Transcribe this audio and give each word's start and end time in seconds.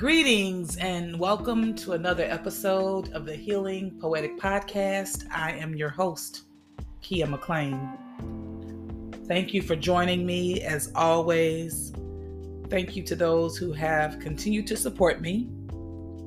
Greetings 0.00 0.78
and 0.78 1.20
welcome 1.20 1.74
to 1.74 1.92
another 1.92 2.24
episode 2.24 3.12
of 3.12 3.26
the 3.26 3.36
Healing 3.36 3.98
Poetic 4.00 4.38
Podcast. 4.38 5.26
I 5.30 5.52
am 5.52 5.76
your 5.76 5.90
host, 5.90 6.44
Keya 7.02 7.26
McClain. 7.26 7.98
Thank 9.26 9.52
you 9.52 9.60
for 9.60 9.76
joining 9.76 10.24
me 10.24 10.62
as 10.62 10.90
always. 10.94 11.92
Thank 12.70 12.96
you 12.96 13.02
to 13.02 13.14
those 13.14 13.58
who 13.58 13.74
have 13.74 14.18
continued 14.20 14.66
to 14.68 14.76
support 14.78 15.20
me, 15.20 15.50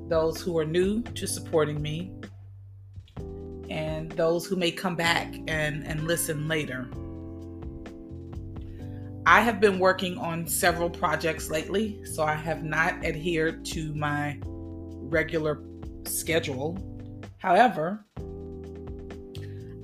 those 0.08 0.40
who 0.40 0.56
are 0.60 0.66
new 0.66 1.02
to 1.02 1.26
supporting 1.26 1.82
me, 1.82 2.12
and 3.72 4.12
those 4.12 4.46
who 4.46 4.56
may 4.56 4.70
come 4.70 4.96
back 4.96 5.34
and, 5.48 5.84
and 5.88 6.06
listen 6.06 6.48
later. 6.48 6.88
I 9.34 9.40
have 9.40 9.60
been 9.60 9.80
working 9.80 10.20
on 10.20 10.46
several 10.46 10.92
projects 10.92 11.50
lately, 11.50 12.06
so 12.06 12.22
I 12.22 12.36
have 12.36 12.64
not 12.64 13.04
adhered 13.04 13.66
to 13.66 13.92
my 13.96 14.38
regular 14.46 15.64
schedule. 16.06 16.78
However, 17.40 18.06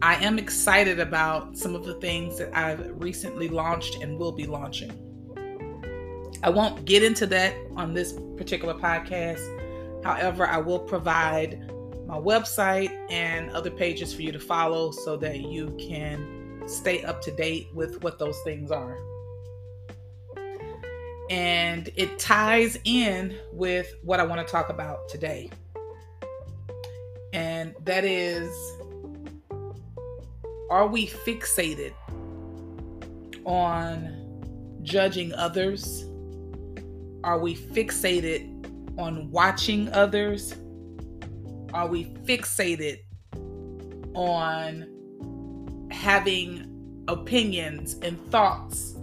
I 0.03 0.23
am 0.23 0.37
excited 0.37 0.99
about 0.99 1.57
some 1.57 1.73
of 1.73 1.83
the 1.83 1.95
things 1.95 2.37
that 2.37 2.55
I've 2.55 2.91
recently 3.01 3.47
launched 3.47 4.03
and 4.03 4.19
will 4.19 4.31
be 4.31 4.45
launching. 4.45 4.91
I 6.43 6.51
won't 6.51 6.85
get 6.85 7.01
into 7.01 7.25
that 7.25 7.55
on 7.75 7.95
this 7.95 8.13
particular 8.37 8.75
podcast. 8.75 9.41
However, 10.03 10.45
I 10.45 10.59
will 10.59 10.77
provide 10.77 11.71
my 12.05 12.19
website 12.19 12.95
and 13.09 13.49
other 13.49 13.71
pages 13.71 14.13
for 14.13 14.21
you 14.21 14.31
to 14.31 14.39
follow 14.39 14.91
so 14.91 15.17
that 15.17 15.39
you 15.39 15.75
can 15.79 16.61
stay 16.67 17.03
up 17.03 17.19
to 17.23 17.31
date 17.31 17.69
with 17.73 18.03
what 18.03 18.19
those 18.19 18.39
things 18.41 18.69
are 18.69 19.08
and 21.29 21.89
it 21.95 22.17
ties 22.17 22.77
in 22.85 23.37
with 23.53 23.93
what 24.03 24.19
I 24.19 24.23
want 24.23 24.45
to 24.45 24.51
talk 24.51 24.69
about 24.69 25.07
today. 25.09 25.49
And 27.33 27.75
that 27.85 28.03
is 28.03 28.51
are 30.71 30.87
we 30.87 31.07
fixated 31.07 31.93
on 33.45 34.79
judging 34.83 35.33
others? 35.33 36.05
Are 37.23 37.39
we 37.39 37.55
fixated 37.55 38.55
on 38.99 39.31
watching 39.31 39.89
others? 39.89 40.55
Are 41.73 41.87
we 41.87 42.05
fixated 42.25 42.99
on 44.13 45.87
having 45.91 47.03
opinions 47.07 47.95
and 48.03 48.19
thoughts 48.29 48.98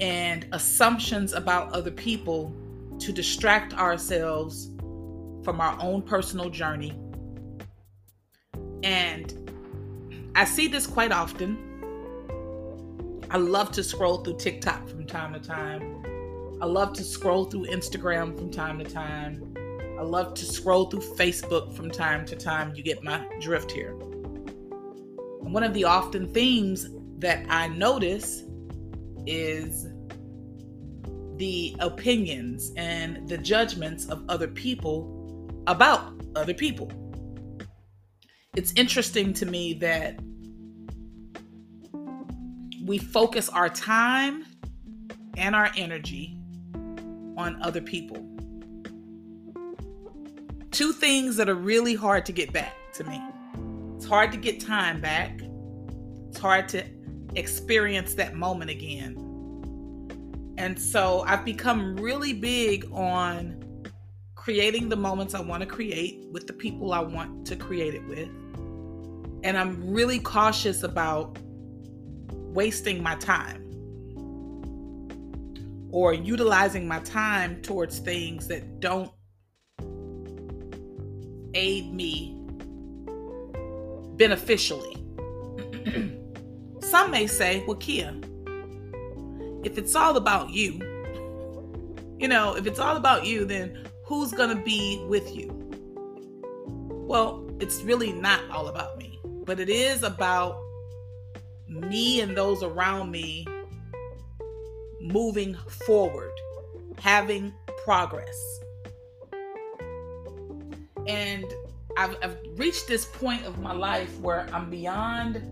and 0.00 0.46
assumptions 0.52 1.32
about 1.32 1.72
other 1.72 1.90
people 1.90 2.54
to 2.98 3.12
distract 3.12 3.74
ourselves 3.74 4.70
from 5.44 5.60
our 5.60 5.76
own 5.80 6.02
personal 6.02 6.50
journey. 6.50 6.98
And 8.82 9.50
I 10.34 10.44
see 10.44 10.68
this 10.68 10.86
quite 10.86 11.12
often. 11.12 11.58
I 13.30 13.36
love 13.36 13.70
to 13.72 13.84
scroll 13.84 14.18
through 14.18 14.38
TikTok 14.38 14.88
from 14.88 15.06
time 15.06 15.34
to 15.34 15.40
time. 15.40 16.04
I 16.60 16.66
love 16.66 16.92
to 16.94 17.04
scroll 17.04 17.44
through 17.44 17.66
Instagram 17.66 18.36
from 18.36 18.50
time 18.50 18.78
to 18.78 18.84
time. 18.84 19.54
I 19.98 20.02
love 20.02 20.34
to 20.34 20.44
scroll 20.44 20.86
through 20.86 21.00
Facebook 21.00 21.74
from 21.74 21.90
time 21.90 22.24
to 22.26 22.36
time. 22.36 22.74
You 22.74 22.82
get 22.82 23.02
my 23.04 23.26
drift 23.40 23.70
here. 23.70 23.90
And 23.90 25.54
one 25.54 25.62
of 25.62 25.74
the 25.74 25.84
often 25.84 26.26
themes 26.32 26.88
that 27.18 27.46
I 27.50 27.68
notice 27.68 28.44
is 29.26 29.86
the 31.40 31.74
opinions 31.80 32.70
and 32.76 33.26
the 33.26 33.38
judgments 33.38 34.04
of 34.10 34.22
other 34.28 34.46
people 34.46 35.62
about 35.66 36.12
other 36.36 36.52
people. 36.52 36.92
It's 38.54 38.74
interesting 38.76 39.32
to 39.32 39.46
me 39.46 39.72
that 39.74 40.20
we 42.84 42.98
focus 42.98 43.48
our 43.48 43.70
time 43.70 44.44
and 45.38 45.56
our 45.56 45.70
energy 45.78 46.36
on 47.38 47.58
other 47.62 47.80
people. 47.80 48.18
Two 50.72 50.92
things 50.92 51.36
that 51.36 51.48
are 51.48 51.54
really 51.54 51.94
hard 51.94 52.26
to 52.26 52.32
get 52.32 52.52
back 52.52 52.74
to 52.92 53.04
me. 53.04 53.18
It's 53.96 54.04
hard 54.04 54.30
to 54.32 54.36
get 54.36 54.60
time 54.60 55.00
back. 55.00 55.40
It's 56.28 56.38
hard 56.38 56.68
to 56.68 56.84
experience 57.34 58.12
that 58.16 58.34
moment 58.34 58.70
again. 58.70 59.29
And 60.60 60.78
so 60.78 61.24
I've 61.26 61.42
become 61.42 61.96
really 61.96 62.34
big 62.34 62.86
on 62.92 63.64
creating 64.34 64.90
the 64.90 64.96
moments 64.96 65.34
I 65.34 65.40
want 65.40 65.62
to 65.62 65.66
create 65.66 66.26
with 66.32 66.46
the 66.46 66.52
people 66.52 66.92
I 66.92 67.00
want 67.00 67.46
to 67.46 67.56
create 67.56 67.94
it 67.94 68.06
with. 68.06 68.28
And 69.42 69.56
I'm 69.56 69.90
really 69.90 70.18
cautious 70.18 70.82
about 70.82 71.38
wasting 72.30 73.02
my 73.02 73.14
time 73.14 73.64
or 75.92 76.12
utilizing 76.12 76.86
my 76.86 76.98
time 77.00 77.62
towards 77.62 77.98
things 77.98 78.46
that 78.48 78.80
don't 78.80 79.10
aid 81.54 81.94
me 81.94 82.38
beneficially. 84.16 84.94
Some 86.82 87.10
may 87.10 87.26
say, 87.26 87.64
well, 87.66 87.78
Keya, 87.78 88.29
if 89.62 89.78
it's 89.78 89.94
all 89.94 90.16
about 90.16 90.50
you, 90.50 90.78
you 92.18 92.28
know, 92.28 92.54
if 92.54 92.66
it's 92.66 92.78
all 92.78 92.96
about 92.96 93.24
you, 93.24 93.44
then 93.44 93.86
who's 94.04 94.32
going 94.32 94.54
to 94.54 94.62
be 94.62 95.02
with 95.08 95.34
you? 95.34 95.56
Well, 96.90 97.46
it's 97.60 97.82
really 97.82 98.12
not 98.12 98.40
all 98.50 98.68
about 98.68 98.98
me, 98.98 99.18
but 99.44 99.58
it 99.58 99.68
is 99.68 100.02
about 100.02 100.60
me 101.66 102.20
and 102.20 102.36
those 102.36 102.62
around 102.62 103.10
me 103.10 103.46
moving 105.00 105.56
forward, 105.86 106.32
having 106.98 107.52
progress. 107.84 108.60
And 111.06 111.44
I've, 111.96 112.16
I've, 112.22 112.36
reached 112.56 112.86
this 112.86 113.06
point 113.06 113.44
of 113.46 113.58
my 113.58 113.72
life 113.72 114.18
where 114.20 114.46
I'm 114.52 114.68
beyond 114.68 115.42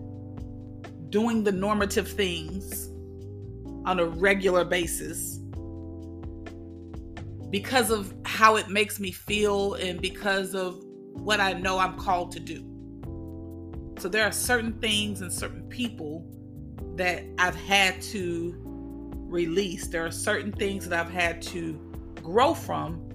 doing 1.09 1.43
the 1.43 1.51
normative 1.51 2.07
things 2.07 2.89
on 3.85 3.99
a 3.99 4.05
regular 4.05 4.63
basis 4.63 5.39
because 7.49 7.89
of 7.89 8.13
how 8.25 8.55
it 8.55 8.69
makes 8.69 8.99
me 8.99 9.11
feel 9.11 9.73
and 9.75 10.01
because 10.01 10.53
of 10.53 10.79
what 11.13 11.39
I 11.39 11.53
know 11.53 11.79
I'm 11.79 11.97
called 11.97 12.31
to 12.33 12.39
do. 12.39 12.65
So 13.99 14.07
there 14.07 14.23
are 14.23 14.31
certain 14.31 14.73
things 14.79 15.21
and 15.21 15.31
certain 15.31 15.63
people 15.63 16.25
that 16.95 17.23
I've 17.37 17.55
had 17.55 18.01
to 18.03 18.55
release. 19.29 19.87
There 19.87 20.05
are 20.05 20.11
certain 20.11 20.51
things 20.51 20.87
that 20.87 20.99
I've 20.99 21.11
had 21.11 21.41
to 21.43 21.73
grow 22.21 22.53
from 22.53 23.09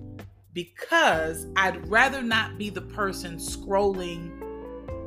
because 0.52 1.46
I'd 1.56 1.86
rather 1.88 2.22
not 2.22 2.58
be 2.58 2.70
the 2.70 2.82
person 2.82 3.36
scrolling 3.36 4.41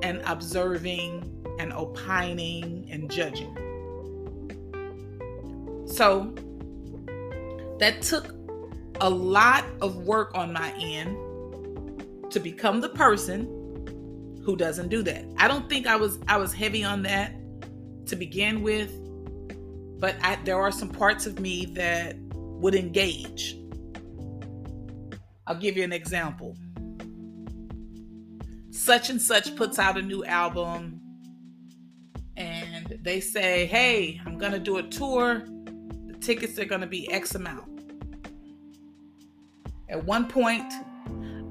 and 0.04 0.22
observing 0.26 1.46
and 1.60 1.74
opining 1.74 2.88
and 2.92 3.10
judging. 3.10 3.56
So 5.98 6.32
that 7.80 8.04
took 8.04 8.36
a 9.02 9.10
lot 9.10 9.66
of 9.82 9.96
work 10.06 10.32
on 10.36 10.54
my 10.54 10.72
end 10.80 11.18
to 12.30 12.40
become 12.40 12.82
the 12.82 12.90
person 12.90 13.46
who 14.46 14.56
doesn't 14.56 14.90
do 14.90 15.02
that. 15.02 15.26
I 15.38 15.48
don't 15.48 15.68
think 15.68 15.88
I 15.88 15.96
was 15.96 16.20
I 16.28 16.38
was 16.38 16.54
heavy 16.54 16.84
on 16.84 17.02
that 17.02 17.34
to 18.06 18.16
begin 18.16 18.62
with, 18.62 18.92
but 20.00 20.16
I, 20.22 20.38
there 20.44 20.62
are 20.62 20.72
some 20.72 20.90
parts 20.90 21.26
of 21.26 21.40
me 21.40 21.66
that 21.74 22.16
would 22.22 22.76
engage. 22.76 23.58
I'll 25.48 25.56
give 25.56 25.78
you 25.78 25.84
an 25.84 25.94
example. 25.94 26.56
Such 28.70 29.10
and 29.10 29.20
such 29.20 29.56
puts 29.56 29.80
out 29.80 29.98
a 29.98 30.04
new 30.04 30.24
album 30.26 31.02
and 32.36 33.00
they 33.02 33.20
say, 33.20 33.66
"Hey, 33.66 34.22
I'm 34.28 34.38
going 34.38 34.52
to 34.52 34.60
do 34.60 34.78
a 34.78 34.84
tour 34.84 35.44
tickets 36.28 36.60
are 36.60 36.66
going 36.66 36.82
to 36.82 36.88
be 36.88 37.10
X 37.10 37.36
amount. 37.36 37.64
At 39.88 40.04
one 40.04 40.28
point, 40.28 40.74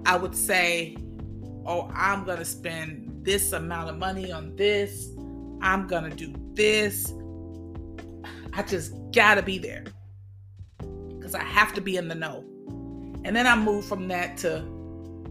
I 0.04 0.18
would 0.18 0.34
say, 0.34 0.98
Oh, 1.64 1.90
I'm 1.94 2.24
going 2.24 2.38
to 2.38 2.44
spend 2.44 3.24
this 3.24 3.52
amount 3.52 3.88
of 3.88 3.96
money 3.96 4.30
on 4.30 4.54
this. 4.54 5.08
I'm 5.62 5.86
going 5.86 6.04
to 6.04 6.14
do 6.14 6.32
this. 6.52 7.12
I 8.52 8.62
just 8.62 8.92
got 9.12 9.36
to 9.36 9.42
be 9.42 9.58
there 9.58 9.84
because 11.08 11.34
I 11.34 11.42
have 11.42 11.72
to 11.74 11.80
be 11.80 11.96
in 11.96 12.06
the 12.06 12.14
know. 12.14 12.44
And 13.24 13.34
then 13.34 13.46
I 13.46 13.56
move 13.56 13.86
from 13.86 14.06
that 14.08 14.36
to, 14.38 14.62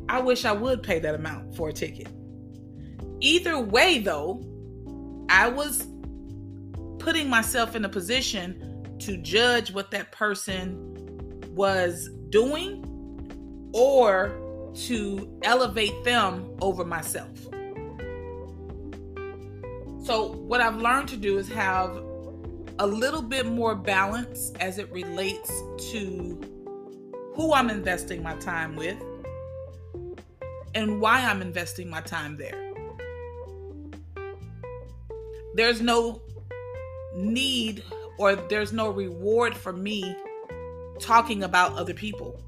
I 0.10 0.20
wish 0.20 0.44
I 0.44 0.52
would 0.54 0.82
pay 0.82 0.98
that 1.00 1.14
amount 1.14 1.56
for 1.56 1.70
a 1.70 1.74
ticket. 1.74 2.08
Either 3.22 3.60
way, 3.60 4.00
though, 4.00 4.44
I 5.30 5.48
was 5.48 5.88
putting 6.98 7.30
myself 7.30 7.76
in 7.76 7.86
a 7.86 7.90
position 7.90 8.75
to 9.00 9.18
judge 9.18 9.72
what 9.72 9.92
that 9.92 10.12
person 10.12 10.78
was 11.52 12.10
doing 12.30 12.84
or 13.74 14.34
to 14.74 15.40
elevate 15.44 16.04
them 16.04 16.50
over 16.62 16.84
myself. 16.84 17.38
So, 20.04 20.34
what 20.34 20.62
I've 20.62 20.78
learned 20.78 21.08
to 21.10 21.18
do 21.18 21.38
is 21.38 21.50
have 21.50 21.98
a 22.78 22.86
little 22.86 23.22
bit 23.22 23.46
more 23.46 23.74
balance 23.74 24.52
as 24.60 24.78
it 24.78 24.92
relates 24.92 25.50
to 25.92 26.40
who 27.36 27.54
I'm 27.54 27.70
investing 27.70 28.22
my 28.22 28.36
time 28.36 28.76
with 28.76 28.98
and 30.74 31.00
why 31.00 31.22
I'm 31.22 31.42
investing 31.42 31.90
my 31.90 32.02
time 32.02 32.38
there. 32.38 32.74
There's 35.56 35.82
no 35.82 36.22
need 37.16 37.84
or 38.18 38.36
there's 38.36 38.74
no 38.74 38.90
reward 38.90 39.56
for 39.56 39.74
me 39.74 40.16
talking 41.00 41.44
about 41.44 41.74
other 41.74 41.94
people. 41.94 42.42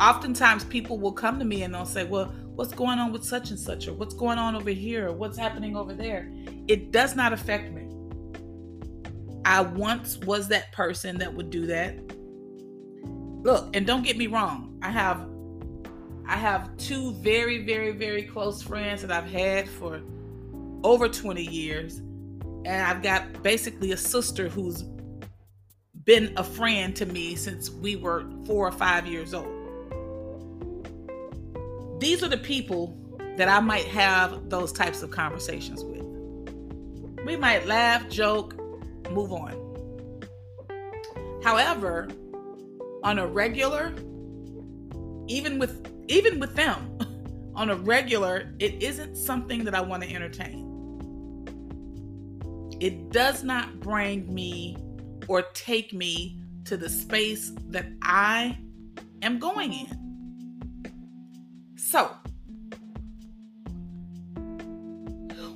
Oftentimes, 0.00 0.64
people 0.64 0.98
will 0.98 1.12
come 1.12 1.38
to 1.38 1.44
me 1.44 1.62
and 1.62 1.74
they'll 1.74 1.84
say, 1.84 2.04
Well, 2.04 2.26
what's 2.54 2.72
going 2.72 2.98
on 2.98 3.12
with 3.12 3.24
such 3.24 3.50
and 3.50 3.58
such, 3.58 3.88
or 3.88 3.92
what's 3.92 4.14
going 4.14 4.38
on 4.38 4.56
over 4.56 4.70
here, 4.70 5.08
or 5.08 5.12
what's 5.12 5.38
happening 5.38 5.76
over 5.76 5.94
there. 5.94 6.32
It 6.68 6.90
does 6.90 7.14
not 7.14 7.32
affect 7.32 7.72
me. 7.72 7.88
I 9.44 9.60
once 9.60 10.18
was 10.18 10.48
that 10.48 10.72
person 10.72 11.18
that 11.18 11.32
would 11.32 11.50
do 11.50 11.66
that. 11.66 11.96
Look, 13.42 13.74
and 13.76 13.86
don't 13.86 14.02
get 14.02 14.16
me 14.16 14.28
wrong, 14.28 14.78
I 14.82 14.90
have 14.90 15.28
I 16.26 16.36
have 16.36 16.76
two 16.76 17.12
very, 17.14 17.64
very, 17.64 17.90
very 17.90 18.22
close 18.22 18.62
friends 18.62 19.02
that 19.02 19.10
I've 19.10 19.30
had 19.30 19.68
for 19.68 20.00
over 20.84 21.08
20 21.08 21.42
years. 21.42 22.00
And 22.64 22.82
I've 22.82 23.02
got 23.02 23.42
basically 23.42 23.92
a 23.92 23.96
sister 23.96 24.48
who's 24.48 24.84
been 26.04 26.32
a 26.36 26.44
friend 26.44 26.94
to 26.96 27.06
me 27.06 27.34
since 27.34 27.70
we 27.70 27.96
were 27.96 28.26
four 28.46 28.66
or 28.66 28.72
five 28.72 29.06
years 29.06 29.34
old. 29.34 29.62
These 32.00 32.22
are 32.22 32.28
the 32.28 32.38
people 32.38 32.98
that 33.36 33.48
I 33.48 33.60
might 33.60 33.86
have 33.86 34.50
those 34.50 34.72
types 34.72 35.02
of 35.02 35.10
conversations 35.10 35.84
with. 35.84 36.02
We 37.24 37.36
might 37.36 37.66
laugh, 37.66 38.08
joke, 38.08 38.56
move 39.10 39.32
on. 39.32 39.58
However, 41.42 42.08
on 43.02 43.18
a 43.18 43.26
regular, 43.26 43.94
even 45.28 45.58
with 45.58 45.88
even 46.08 46.40
with 46.40 46.54
them, 46.54 46.98
on 47.54 47.70
a 47.70 47.76
regular, 47.76 48.52
it 48.58 48.82
isn't 48.82 49.16
something 49.16 49.64
that 49.64 49.74
I 49.74 49.80
want 49.80 50.02
to 50.02 50.12
entertain. 50.12 50.61
It 52.82 53.10
does 53.10 53.44
not 53.44 53.78
bring 53.78 54.34
me 54.34 54.76
or 55.28 55.42
take 55.54 55.92
me 55.92 56.40
to 56.64 56.76
the 56.76 56.90
space 56.90 57.52
that 57.68 57.86
I 58.02 58.58
am 59.22 59.38
going 59.38 59.72
in. 59.72 60.92
So, 61.76 62.10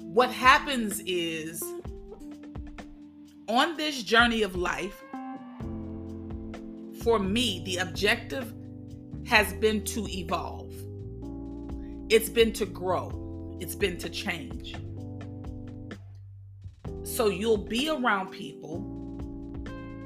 what 0.02 0.30
happens 0.30 1.02
is 1.04 1.60
on 3.48 3.76
this 3.76 4.04
journey 4.04 4.42
of 4.42 4.54
life, 4.54 5.02
for 7.02 7.18
me, 7.18 7.60
the 7.64 7.78
objective 7.78 8.54
has 9.26 9.52
been 9.54 9.82
to 9.86 10.06
evolve, 10.08 10.72
it's 12.08 12.28
been 12.28 12.52
to 12.52 12.66
grow, 12.66 13.58
it's 13.60 13.74
been 13.74 13.98
to 13.98 14.08
change. 14.08 14.76
So 17.06 17.28
you'll 17.28 17.56
be 17.56 17.88
around 17.88 18.32
people 18.32 18.78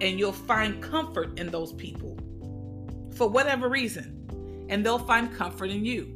and 0.03 0.19
you'll 0.19 0.33
find 0.33 0.83
comfort 0.83 1.39
in 1.39 1.51
those 1.51 1.73
people 1.73 2.19
for 3.15 3.27
whatever 3.27 3.71
reason, 3.71 4.67
and 4.69 4.85
they'll 4.85 4.99
find 4.99 5.35
comfort 5.35 5.71
in 5.71 5.83
you. 5.83 6.15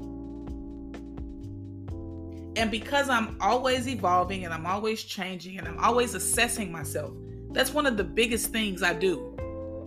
And 2.56 2.70
because 2.70 3.08
I'm 3.08 3.38
always 3.40 3.88
evolving 3.88 4.44
and 4.44 4.52
I'm 4.52 4.66
always 4.66 5.02
changing 5.02 5.58
and 5.58 5.66
I'm 5.66 5.78
always 5.78 6.14
assessing 6.14 6.70
myself, 6.70 7.14
that's 7.50 7.72
one 7.72 7.86
of 7.86 7.96
the 7.96 8.04
biggest 8.04 8.52
things 8.52 8.82
I 8.82 8.92
do. 8.92 9.34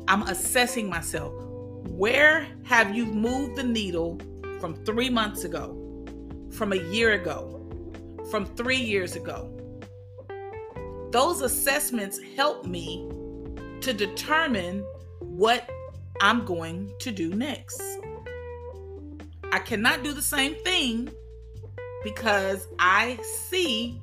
I'm 0.07 0.23
assessing 0.23 0.89
myself. 0.89 1.31
Where 1.89 2.47
have 2.63 2.95
you 2.95 3.05
moved 3.05 3.55
the 3.55 3.63
needle 3.63 4.19
from 4.59 4.73
three 4.83 5.11
months 5.11 5.43
ago, 5.43 5.77
from 6.51 6.73
a 6.73 6.77
year 6.77 7.13
ago, 7.13 7.53
from 8.31 8.45
three 8.45 8.77
years 8.77 9.15
ago? 9.15 9.56
Those 11.11 11.41
assessments 11.41 12.19
help 12.35 12.65
me 12.65 13.09
to 13.81 13.93
determine 13.93 14.85
what 15.19 15.69
I'm 16.19 16.43
going 16.45 16.91
to 16.99 17.11
do 17.11 17.33
next. 17.33 17.81
I 19.51 19.59
cannot 19.59 20.03
do 20.03 20.11
the 20.11 20.21
same 20.21 20.55
thing 20.55 21.09
because 22.03 22.67
I 22.79 23.17
see 23.23 24.01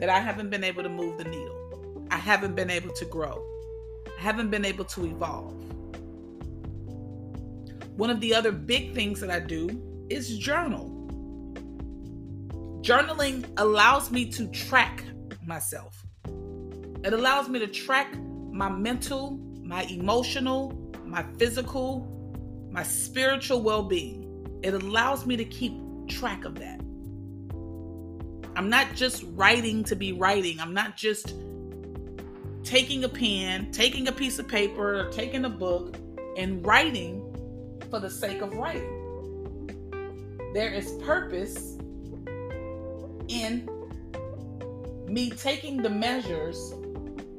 that 0.00 0.08
I 0.08 0.20
haven't 0.20 0.48
been 0.48 0.64
able 0.64 0.82
to 0.82 0.88
move 0.88 1.18
the 1.18 1.24
needle. 1.24 2.06
I 2.10 2.16
haven't 2.16 2.54
been 2.54 2.70
able 2.70 2.94
to 2.94 3.04
grow. 3.04 3.44
I 4.18 4.20
haven't 4.20 4.50
been 4.50 4.64
able 4.64 4.84
to 4.86 5.04
evolve. 5.04 5.54
One 7.96 8.10
of 8.10 8.20
the 8.20 8.34
other 8.34 8.52
big 8.52 8.94
things 8.94 9.20
that 9.20 9.30
I 9.30 9.40
do 9.40 10.06
is 10.08 10.38
journal. 10.38 10.92
Journaling 12.80 13.44
allows 13.58 14.10
me 14.10 14.30
to 14.30 14.46
track 14.48 15.04
myself. 15.44 16.05
It 17.06 17.12
allows 17.12 17.48
me 17.48 17.60
to 17.60 17.68
track 17.68 18.18
my 18.50 18.68
mental, 18.68 19.38
my 19.62 19.84
emotional, 19.84 20.76
my 21.04 21.24
physical, 21.38 22.04
my 22.72 22.82
spiritual 22.82 23.62
well 23.62 23.84
being. 23.84 24.58
It 24.64 24.74
allows 24.74 25.24
me 25.24 25.36
to 25.36 25.44
keep 25.44 25.72
track 26.08 26.44
of 26.44 26.56
that. 26.56 26.80
I'm 28.56 28.68
not 28.68 28.92
just 28.96 29.24
writing 29.34 29.84
to 29.84 29.94
be 29.94 30.14
writing. 30.14 30.58
I'm 30.58 30.74
not 30.74 30.96
just 30.96 31.34
taking 32.64 33.04
a 33.04 33.08
pen, 33.08 33.70
taking 33.70 34.08
a 34.08 34.12
piece 34.12 34.40
of 34.40 34.48
paper, 34.48 35.06
or 35.06 35.10
taking 35.12 35.44
a 35.44 35.50
book 35.50 35.96
and 36.36 36.66
writing 36.66 37.22
for 37.88 38.00
the 38.00 38.10
sake 38.10 38.40
of 38.40 38.52
writing. 38.54 39.70
There 40.54 40.72
is 40.72 40.90
purpose 41.04 41.78
in 43.28 43.70
me 45.06 45.30
taking 45.30 45.76
the 45.76 45.90
measures 45.90 46.74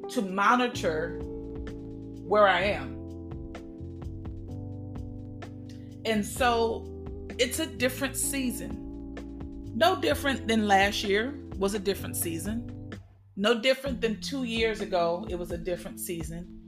to 0.10 0.22
monitor 0.22 1.20
where 2.28 2.48
I 2.48 2.62
am. 2.62 2.98
And 6.06 6.26
so 6.26 6.86
it's 7.38 7.60
a 7.60 7.66
different 7.66 8.16
season. 8.16 8.84
No 9.76 10.00
different 10.00 10.48
than 10.48 10.68
last 10.68 11.04
year 11.04 11.38
was 11.58 11.74
a 11.74 11.80
different 11.80 12.16
season. 12.16 12.92
No 13.36 13.60
different 13.60 14.02
than 14.02 14.20
two 14.22 14.44
years 14.44 14.82
ago, 14.82 15.26
it 15.30 15.38
was 15.38 15.52
a 15.52 15.58
different 15.58 16.00
season. 16.00 16.66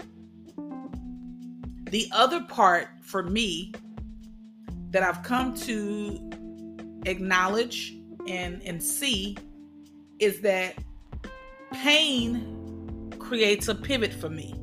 The 1.90 2.08
other 2.12 2.44
part 2.44 2.90
for 3.02 3.24
me 3.24 3.74
that 4.92 5.02
I've 5.02 5.24
come 5.24 5.56
to 5.56 6.30
acknowledge 7.06 7.96
and, 8.28 8.62
and 8.64 8.82
see 8.82 9.38
is 10.20 10.42
that 10.42 10.76
pain 11.72 12.59
creates 13.30 13.68
a 13.68 13.76
pivot 13.76 14.12
for 14.12 14.28
me. 14.28 14.56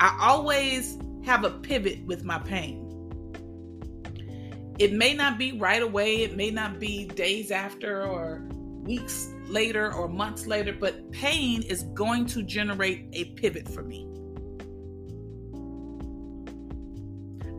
I 0.00 0.18
always 0.20 0.98
have 1.24 1.44
a 1.44 1.50
pivot 1.50 2.04
with 2.06 2.24
my 2.24 2.40
pain. 2.40 2.80
It 4.80 4.92
may 4.92 5.14
not 5.14 5.38
be 5.38 5.52
right 5.52 5.80
away, 5.80 6.24
it 6.24 6.36
may 6.36 6.50
not 6.50 6.80
be 6.80 7.06
days 7.06 7.52
after 7.52 8.02
or 8.02 8.42
weeks 8.50 9.28
later 9.46 9.94
or 9.94 10.08
months 10.08 10.48
later, 10.48 10.72
but 10.72 11.08
pain 11.12 11.62
is 11.62 11.84
going 11.94 12.26
to 12.26 12.42
generate 12.42 13.06
a 13.12 13.26
pivot 13.36 13.68
for 13.68 13.84
me. 13.84 14.08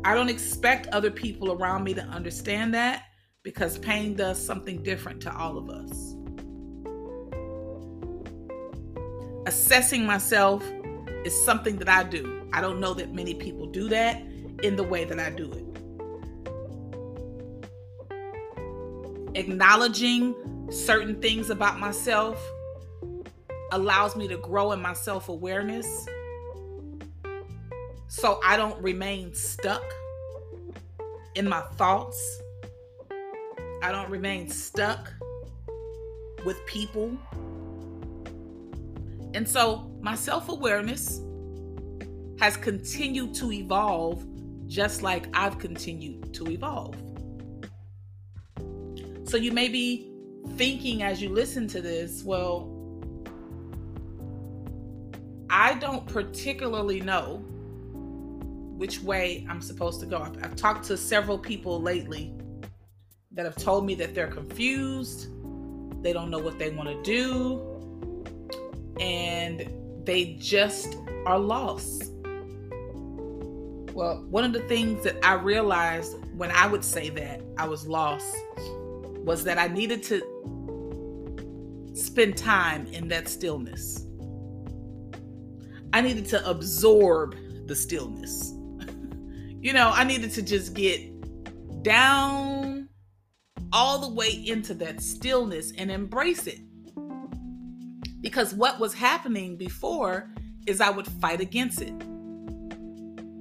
I 0.04 0.14
don't 0.14 0.28
expect 0.28 0.88
other 0.88 1.12
people 1.12 1.54
around 1.54 1.86
me 1.86 1.94
to 1.94 2.02
understand 2.02 2.74
that 2.74 3.04
because 3.42 3.78
pain 3.78 4.16
does 4.16 4.46
something 4.46 4.84
different 4.84 5.22
to 5.22 5.34
all 5.34 5.58
of 5.58 5.70
us. 5.70 6.16
Assessing 9.46 10.06
myself 10.06 10.64
is 11.26 11.46
something 11.46 11.78
that 11.78 11.90
I 11.90 12.04
do. 12.04 12.48
I 12.54 12.62
don't 12.62 12.80
know 12.80 12.94
that 12.94 13.14
many 13.14 13.34
people 13.34 13.66
do 13.66 13.90
that 13.90 14.22
in 14.64 14.76
the 14.76 14.84
way 14.84 15.06
that 15.06 15.20
I 15.20 15.30
do 15.30 15.52
it. 15.52 15.74
acknowledging 19.36 20.36
certain 20.72 21.20
things 21.22 21.50
about 21.50 21.80
myself 21.80 22.42
allows 23.72 24.16
me 24.16 24.28
to 24.28 24.38
grow 24.38 24.72
in 24.72 24.82
my 24.82 24.94
self 24.94 25.30
awareness 25.30 26.08
so 28.08 28.40
I 28.44 28.58
don't 28.58 28.80
remain 28.82 29.34
stuck 29.34 29.84
in 31.36 31.50
my 31.50 31.62
thoughts. 31.78 32.42
I 33.82 33.92
don't 33.92 34.10
remain 34.10 34.50
stuck 34.50 35.12
with 36.46 36.64
people. 36.68 37.18
And 39.34 39.48
so 39.48 39.90
my 40.02 40.16
self 40.16 40.50
awareness 40.50 41.22
has 42.40 42.58
continued 42.58 43.34
to 43.36 43.52
evolve 43.52 44.26
just 44.68 45.02
like 45.02 45.28
I've 45.36 45.60
continued 45.60 46.34
to 46.34 46.50
evolve. 46.50 46.96
So 49.26 49.38
you 49.38 49.52
may 49.52 49.68
be 49.68 50.12
thinking 50.56 51.04
as 51.04 51.22
you 51.22 51.30
listen 51.30 51.68
to 51.70 51.82
this, 51.82 52.24
well, 52.24 52.70
I 55.50 55.76
don't 55.76 56.06
particularly 56.08 57.02
know 57.02 57.44
which 58.76 59.02
way 59.02 59.46
I'm 59.50 59.62
supposed 59.62 60.00
to 60.02 60.06
go. 60.06 60.18
I've, 60.18 60.44
I've, 60.44 60.56
talked 60.56 60.86
to 60.86 60.98
several 60.98 61.38
people 61.38 61.82
lately 61.82 62.34
that 63.32 63.46
have 63.46 63.56
told 63.56 63.86
me 63.86 63.96
that 63.96 64.14
they're 64.14 64.28
confused, 64.28 65.28
they 66.04 66.12
don't 66.12 66.30
know 66.30 66.40
what 66.40 66.60
they 66.60 66.72
want 66.72 66.90
to 66.90 67.02
do, 67.04 67.73
and 69.00 69.68
they 70.06 70.36
just 70.40 70.98
are 71.26 71.40
lost. 71.40 72.12
Well, 73.94 74.26
one 74.30 74.44
of 74.44 74.54
the 74.54 74.68
things 74.68 75.04
that 75.04 75.24
I 75.24 75.34
realized 75.34 76.16
when 76.36 76.52
I 76.52 76.68
would 76.68 76.84
say 76.84 77.10
that 77.10 77.42
I 77.58 77.68
was 77.68 77.88
lost 77.88 78.36
was 79.24 79.44
that 79.44 79.58
I 79.58 79.68
needed 79.68 80.04
to 80.04 80.22
spend 81.94 82.36
time 82.36 82.88
in 82.88 83.08
that 83.10 83.28
stillness. 83.28 84.06
I 85.94 86.02
needed 86.02 86.26
to 86.28 86.50
absorb 86.50 87.36
the 87.68 87.76
stillness. 87.76 88.52
you 89.62 89.74
know, 89.74 89.92
I 89.94 90.04
needed 90.04 90.32
to 90.32 90.42
just 90.42 90.74
get 90.74 91.02
down 91.84 92.90
all 93.72 94.00
the 94.00 94.10
way 94.10 94.32
into 94.32 94.74
that 94.76 95.02
stillness 95.02 95.72
and 95.78 95.92
embrace 95.92 96.48
it. 96.48 96.60
Because 98.24 98.56
what 98.56 98.80
was 98.80 98.94
happening 98.94 99.58
before 99.58 100.30
is 100.66 100.80
I 100.80 100.90
would 100.90 101.06
fight 101.06 101.42
against 101.42 101.82
it. 101.82 101.94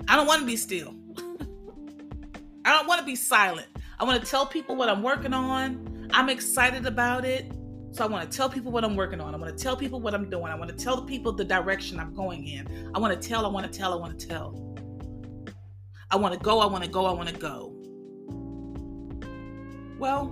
I 0.08 0.16
don't 0.16 0.26
want 0.26 0.40
to 0.40 0.46
be 0.46 0.56
still. 0.56 0.94
I 2.64 2.72
don't 2.72 2.88
want 2.88 2.98
to 2.98 3.06
be 3.06 3.14
silent. 3.14 3.68
I 4.00 4.04
want 4.04 4.20
to 4.20 4.28
tell 4.28 4.44
people 4.44 4.74
what 4.74 4.88
I'm 4.88 5.02
working 5.02 5.32
on. 5.32 6.10
I'm 6.12 6.28
excited 6.28 6.84
about 6.84 7.24
it. 7.24 7.50
So 7.92 8.02
I 8.04 8.08
want 8.08 8.28
to 8.28 8.36
tell 8.36 8.50
people 8.50 8.72
what 8.72 8.84
I'm 8.84 8.96
working 8.96 9.20
on. 9.20 9.32
I 9.34 9.38
want 9.38 9.56
to 9.56 9.62
tell 9.62 9.76
people 9.76 10.00
what 10.00 10.14
I'm 10.14 10.28
doing. 10.28 10.46
I 10.46 10.56
want 10.56 10.76
to 10.76 10.84
tell 10.84 10.96
the 10.96 11.06
people 11.06 11.30
the 11.30 11.44
direction 11.44 12.00
I'm 12.00 12.12
going 12.12 12.48
in. 12.48 12.90
I 12.92 12.98
want 12.98 13.18
to 13.20 13.28
tell, 13.28 13.46
I 13.46 13.48
want 13.48 13.70
to 13.70 13.78
tell, 13.78 13.92
I 13.92 13.96
want 13.96 14.18
to 14.18 14.26
tell. 14.26 14.58
I 16.10 16.16
want 16.16 16.34
to 16.34 16.40
go, 16.40 16.58
I 16.58 16.66
want 16.66 16.82
to 16.82 16.90
go, 16.90 17.06
I 17.06 17.12
want 17.12 17.28
to 17.28 17.36
go. 17.36 17.72
Well, 19.98 20.26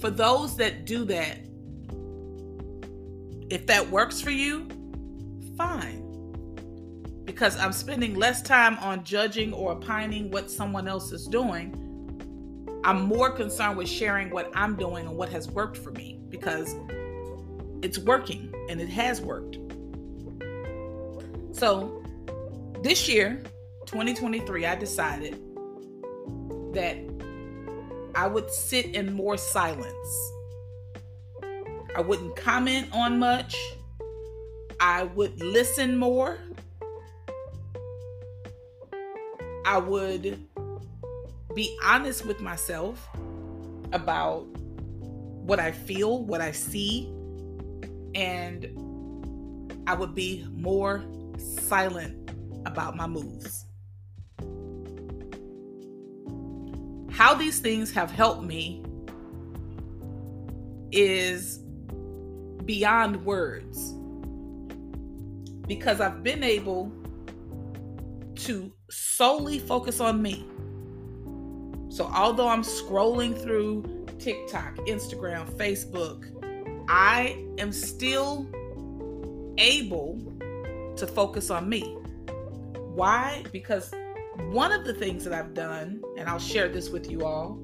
for 0.00 0.08
those 0.08 0.56
that 0.56 0.86
do 0.86 1.04
that, 1.04 1.40
if 3.50 3.66
that 3.66 3.90
works 3.90 4.20
for 4.20 4.30
you, 4.30 4.68
fine. 5.56 6.06
Because 7.24 7.56
I'm 7.56 7.72
spending 7.72 8.14
less 8.14 8.42
time 8.42 8.78
on 8.78 9.04
judging 9.04 9.52
or 9.52 9.72
opining 9.72 10.30
what 10.30 10.50
someone 10.50 10.88
else 10.88 11.12
is 11.12 11.26
doing 11.26 11.80
I'm 12.82 13.02
more 13.02 13.30
concerned 13.30 13.76
with 13.76 13.88
sharing 13.88 14.30
what 14.30 14.50
I'm 14.54 14.74
doing 14.74 15.06
and 15.06 15.16
what 15.16 15.28
has 15.30 15.50
worked 15.50 15.76
for 15.76 15.90
me 15.90 16.18
because 16.30 16.74
it's 17.82 17.98
working 17.98 18.52
and 18.70 18.80
it 18.80 18.88
has 18.88 19.20
worked. 19.20 19.58
So 21.52 22.02
this 22.82 23.06
year, 23.06 23.42
2023, 23.84 24.64
I 24.64 24.74
decided 24.76 25.34
that 26.72 26.96
I 28.14 28.26
would 28.26 28.50
sit 28.50 28.86
in 28.94 29.12
more 29.12 29.36
silence. 29.36 30.32
I 31.96 32.00
wouldn't 32.00 32.36
comment 32.36 32.88
on 32.92 33.18
much. 33.18 33.56
I 34.80 35.04
would 35.04 35.42
listen 35.42 35.98
more. 35.98 36.38
I 39.66 39.78
would 39.78 40.46
be 41.54 41.76
honest 41.84 42.24
with 42.24 42.40
myself 42.40 43.08
about 43.92 44.46
what 45.44 45.58
I 45.58 45.72
feel, 45.72 46.24
what 46.24 46.40
I 46.40 46.52
see, 46.52 47.12
and 48.14 48.66
I 49.86 49.94
would 49.94 50.14
be 50.14 50.46
more 50.52 51.04
silent 51.38 52.30
about 52.66 52.96
my 52.96 53.06
moves. 53.06 53.66
How 57.10 57.34
these 57.34 57.58
things 57.58 57.92
have 57.92 58.10
helped 58.10 58.44
me 58.44 58.82
is 60.92 61.60
beyond 62.70 63.16
words 63.24 63.94
because 65.66 66.00
I've 66.00 66.22
been 66.22 66.44
able 66.44 66.92
to 68.36 68.72
solely 68.88 69.58
focus 69.58 69.98
on 69.98 70.22
me. 70.22 70.46
So, 71.88 72.08
although 72.14 72.46
I'm 72.46 72.62
scrolling 72.62 73.36
through 73.42 74.06
TikTok, 74.20 74.76
Instagram, 74.86 75.50
Facebook, 75.56 76.26
I 76.88 77.44
am 77.58 77.72
still 77.72 78.46
able 79.58 80.20
to 80.94 81.08
focus 81.08 81.50
on 81.50 81.68
me. 81.68 81.80
Why? 82.94 83.42
Because 83.50 83.92
one 84.52 84.70
of 84.70 84.84
the 84.84 84.94
things 84.94 85.24
that 85.24 85.32
I've 85.32 85.54
done, 85.54 86.00
and 86.16 86.28
I'll 86.28 86.38
share 86.38 86.68
this 86.68 86.88
with 86.88 87.10
you 87.10 87.24
all, 87.24 87.58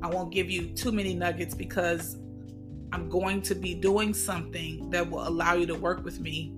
I 0.00 0.06
won't 0.06 0.30
give 0.32 0.48
you 0.48 0.68
too 0.68 0.92
many 0.92 1.12
nuggets 1.12 1.56
because 1.56 2.18
I'm 2.94 3.08
going 3.08 3.42
to 3.42 3.56
be 3.56 3.74
doing 3.74 4.14
something 4.14 4.88
that 4.90 5.10
will 5.10 5.26
allow 5.26 5.54
you 5.54 5.66
to 5.66 5.74
work 5.74 6.04
with 6.04 6.20
me 6.20 6.54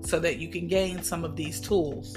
so 0.00 0.18
that 0.18 0.38
you 0.38 0.48
can 0.48 0.66
gain 0.66 1.02
some 1.02 1.22
of 1.22 1.36
these 1.36 1.60
tools. 1.60 2.16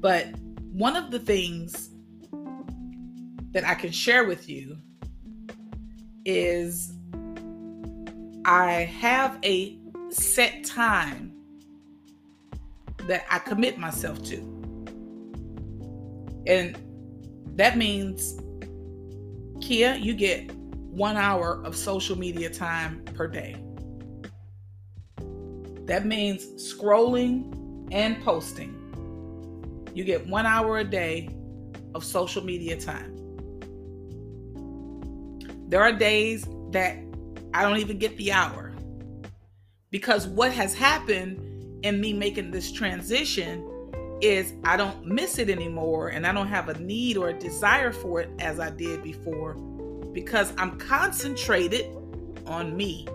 But 0.00 0.28
one 0.72 0.96
of 0.96 1.10
the 1.10 1.18
things 1.18 1.90
that 3.52 3.62
I 3.62 3.74
can 3.74 3.92
share 3.92 4.24
with 4.24 4.48
you 4.48 4.78
is 6.24 6.94
I 8.46 8.90
have 8.98 9.38
a 9.44 9.78
set 10.08 10.64
time 10.64 11.30
that 13.06 13.26
I 13.30 13.38
commit 13.38 13.76
myself 13.76 14.22
to. 14.24 14.36
And 16.46 16.78
that 17.56 17.76
means, 17.76 18.32
Keya, 19.58 20.02
you 20.02 20.14
get 20.14 20.50
one 20.94 21.16
hour 21.16 21.62
of 21.64 21.76
social 21.76 22.16
media 22.16 22.50
time 22.50 23.04
per 23.14 23.26
day. 23.26 23.56
That 25.86 26.06
means 26.06 26.46
scrolling 26.72 27.88
and 27.92 28.22
posting 28.24 28.80
you 29.94 30.02
get 30.02 30.26
one 30.26 30.44
hour 30.44 30.78
a 30.78 30.84
day 30.84 31.28
of 31.94 32.04
social 32.04 32.44
media 32.44 32.78
time. 32.78 33.12
There 35.68 35.80
are 35.80 35.92
days 35.92 36.46
that 36.72 36.98
I 37.54 37.62
don't 37.62 37.78
even 37.78 37.98
get 37.98 38.16
the 38.16 38.32
hour 38.32 38.72
because 39.90 40.26
what 40.26 40.52
has 40.52 40.74
happened 40.74 41.38
in 41.84 42.00
me 42.00 42.12
making 42.12 42.50
this 42.50 42.72
transition 42.72 43.70
is 44.20 44.52
I 44.64 44.76
don't 44.76 45.06
miss 45.06 45.38
it 45.38 45.48
anymore 45.48 46.08
and 46.08 46.26
I 46.26 46.32
don't 46.32 46.48
have 46.48 46.68
a 46.68 46.78
need 46.80 47.16
or 47.16 47.28
a 47.28 47.38
desire 47.38 47.92
for 47.92 48.20
it 48.20 48.30
as 48.40 48.58
I 48.58 48.70
did 48.70 49.02
before 49.02 49.54
because 50.14 50.54
I'm 50.56 50.78
concentrated 50.78 51.86
on 52.46 52.74
me 52.76 53.06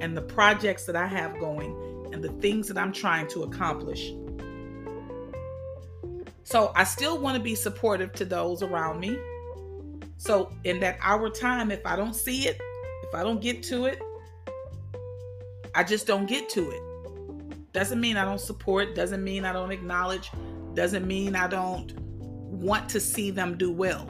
and 0.00 0.16
the 0.16 0.22
projects 0.22 0.86
that 0.86 0.96
I 0.96 1.06
have 1.06 1.38
going 1.38 2.10
and 2.12 2.22
the 2.22 2.30
things 2.40 2.68
that 2.68 2.78
I'm 2.78 2.92
trying 2.92 3.26
to 3.28 3.42
accomplish. 3.42 4.12
So 6.44 6.72
I 6.76 6.84
still 6.84 7.18
want 7.18 7.36
to 7.36 7.42
be 7.42 7.54
supportive 7.54 8.12
to 8.14 8.24
those 8.24 8.62
around 8.62 9.00
me. 9.00 9.18
So 10.16 10.52
in 10.62 10.78
that 10.80 10.96
hour 11.02 11.28
time, 11.28 11.70
if 11.70 11.84
I 11.84 11.96
don't 11.96 12.14
see 12.14 12.46
it, 12.46 12.60
if 13.02 13.14
I 13.14 13.22
don't 13.22 13.40
get 13.40 13.62
to 13.64 13.86
it, 13.86 14.00
I 15.74 15.82
just 15.82 16.06
don't 16.06 16.26
get 16.26 16.48
to 16.50 16.70
it. 16.70 17.72
Doesn't 17.72 18.00
mean 18.00 18.16
I 18.16 18.24
don't 18.24 18.40
support, 18.40 18.94
doesn't 18.94 19.24
mean 19.24 19.44
I 19.44 19.52
don't 19.52 19.72
acknowledge, 19.72 20.30
doesn't 20.74 21.06
mean 21.06 21.34
I 21.34 21.48
don't 21.48 21.92
want 21.98 22.88
to 22.90 23.00
see 23.00 23.32
them 23.32 23.58
do 23.58 23.72
well. 23.72 24.08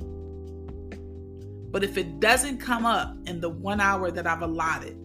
But 1.74 1.82
if 1.82 1.98
it 1.98 2.20
doesn't 2.20 2.58
come 2.58 2.86
up 2.86 3.16
in 3.26 3.40
the 3.40 3.48
one 3.48 3.80
hour 3.80 4.08
that 4.12 4.28
I've 4.28 4.42
allotted, 4.42 4.96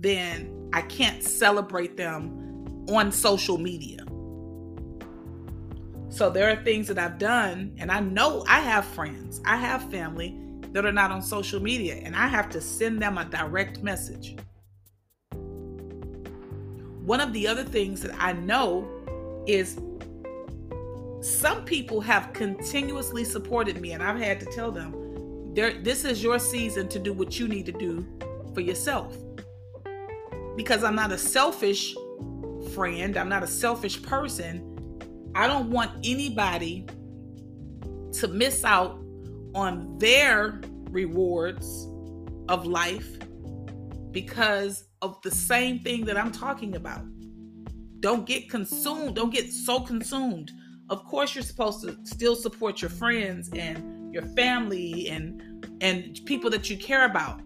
then 0.00 0.68
I 0.72 0.82
can't 0.82 1.22
celebrate 1.22 1.96
them 1.96 2.84
on 2.88 3.12
social 3.12 3.56
media. 3.56 4.04
So 6.08 6.28
there 6.28 6.50
are 6.50 6.56
things 6.64 6.88
that 6.88 6.98
I've 6.98 7.18
done, 7.18 7.76
and 7.78 7.92
I 7.92 8.00
know 8.00 8.44
I 8.48 8.58
have 8.58 8.84
friends, 8.84 9.40
I 9.44 9.54
have 9.54 9.88
family 9.92 10.36
that 10.72 10.84
are 10.84 10.90
not 10.90 11.12
on 11.12 11.22
social 11.22 11.62
media, 11.62 11.94
and 11.94 12.16
I 12.16 12.26
have 12.26 12.48
to 12.48 12.60
send 12.60 13.00
them 13.00 13.16
a 13.16 13.26
direct 13.26 13.84
message. 13.84 14.34
One 17.04 17.20
of 17.20 17.32
the 17.32 17.46
other 17.46 17.62
things 17.62 18.00
that 18.02 18.20
I 18.20 18.32
know 18.32 18.88
is 19.46 19.78
some 21.20 21.64
people 21.64 22.00
have 22.00 22.32
continuously 22.32 23.24
supported 23.24 23.80
me, 23.80 23.92
and 23.92 24.02
I've 24.02 24.18
had 24.18 24.38
to 24.40 24.46
tell 24.46 24.70
them, 24.70 24.92
this 25.54 26.04
is 26.04 26.22
your 26.22 26.38
season 26.38 26.88
to 26.88 26.98
do 26.98 27.12
what 27.12 27.38
you 27.38 27.48
need 27.48 27.66
to 27.66 27.72
do 27.72 28.06
for 28.54 28.60
yourself. 28.60 29.16
because 30.58 30.82
I'm 30.82 30.96
not 30.96 31.12
a 31.12 31.18
selfish 31.18 31.94
friend, 32.74 33.16
I'm 33.16 33.28
not 33.28 33.44
a 33.44 33.46
selfish 33.46 34.02
person. 34.02 34.64
I 35.36 35.46
don't 35.46 35.70
want 35.70 35.92
anybody 36.04 36.84
to 38.14 38.26
miss 38.26 38.64
out 38.64 38.98
on 39.54 39.96
their 39.98 40.60
rewards 40.90 41.88
of 42.48 42.66
life 42.66 43.18
because 44.10 44.86
of 45.00 45.22
the 45.22 45.30
same 45.30 45.78
thing 45.78 46.04
that 46.06 46.16
I'm 46.16 46.32
talking 46.32 46.74
about. 46.74 47.02
Don't 48.00 48.26
get 48.26 48.50
consumed, 48.50 49.14
don't 49.14 49.32
get 49.32 49.52
so 49.52 49.78
consumed. 49.78 50.50
Of 50.90 51.04
course 51.04 51.34
you're 51.34 51.44
supposed 51.44 51.82
to 51.82 51.98
still 52.04 52.34
support 52.34 52.80
your 52.80 52.90
friends 52.90 53.50
and 53.54 54.12
your 54.12 54.22
family 54.22 55.08
and 55.10 55.42
and 55.80 56.20
people 56.24 56.50
that 56.50 56.70
you 56.70 56.76
care 56.76 57.04
about. 57.04 57.40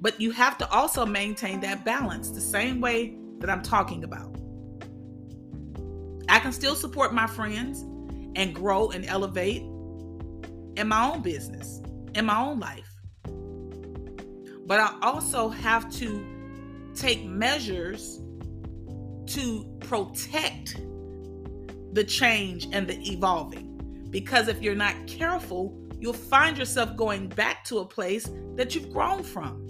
But 0.00 0.20
you 0.20 0.30
have 0.32 0.58
to 0.58 0.70
also 0.70 1.04
maintain 1.06 1.60
that 1.60 1.84
balance 1.84 2.30
the 2.30 2.40
same 2.40 2.80
way 2.80 3.16
that 3.38 3.50
I'm 3.50 3.62
talking 3.62 4.04
about. 4.04 4.34
I 6.28 6.38
can 6.38 6.52
still 6.52 6.74
support 6.74 7.14
my 7.14 7.26
friends 7.26 7.82
and 8.34 8.54
grow 8.54 8.90
and 8.90 9.04
elevate 9.06 9.62
in 9.62 10.88
my 10.88 11.10
own 11.10 11.22
business, 11.22 11.80
in 12.14 12.26
my 12.26 12.38
own 12.38 12.58
life. 12.58 12.90
But 14.66 14.80
I 14.80 14.96
also 15.02 15.48
have 15.48 15.90
to 15.96 16.26
take 16.94 17.24
measures 17.24 18.20
to 19.26 19.64
protect 19.80 20.80
the 21.96 22.04
change 22.04 22.68
and 22.72 22.86
the 22.86 22.96
evolving. 23.10 24.06
Because 24.10 24.48
if 24.48 24.60
you're 24.60 24.74
not 24.74 24.94
careful, 25.06 25.74
you'll 25.98 26.12
find 26.12 26.58
yourself 26.58 26.94
going 26.94 27.26
back 27.28 27.64
to 27.64 27.78
a 27.78 27.86
place 27.86 28.30
that 28.54 28.74
you've 28.74 28.92
grown 28.92 29.22
from. 29.22 29.62